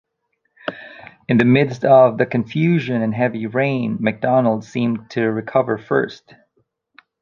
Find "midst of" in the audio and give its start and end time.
1.45-2.17